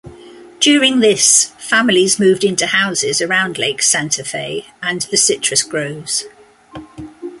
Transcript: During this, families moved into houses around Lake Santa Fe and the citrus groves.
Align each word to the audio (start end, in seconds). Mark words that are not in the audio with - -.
During 0.59 0.99
this, 0.99 1.49
families 1.59 2.19
moved 2.19 2.43
into 2.43 2.65
houses 2.65 3.21
around 3.21 3.59
Lake 3.59 3.83
Santa 3.83 4.23
Fe 4.23 4.65
and 4.81 5.01
the 5.11 5.15
citrus 5.15 5.61
groves. 5.61 6.25